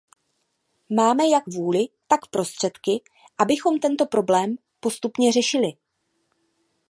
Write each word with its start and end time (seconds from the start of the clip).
Máme 0.89 1.27
jak 1.29 1.43
vůli, 1.47 1.87
tak 2.07 2.19
prostředky, 2.27 3.03
abychom 3.37 3.79
tento 3.79 4.05
problém 4.05 4.55
postupně 4.79 5.31
řešili. 5.31 5.67